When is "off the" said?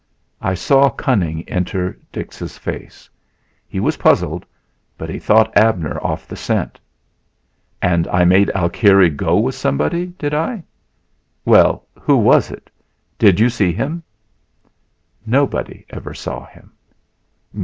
6.01-6.35